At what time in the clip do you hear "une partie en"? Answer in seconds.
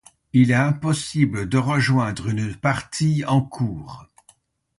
2.29-3.39